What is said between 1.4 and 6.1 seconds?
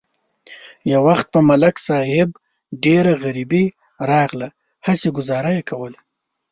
ملک صاحب ډېره غریبي راغله، هسې گذاره یې کوله.